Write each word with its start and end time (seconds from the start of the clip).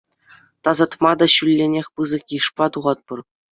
Тасатма 0.67 1.11
та 1.19 1.27
ҫулленех 1.35 1.85
пысӑк 2.01 2.23
йышпа 2.39 2.65
тухатпӑр. 2.75 3.19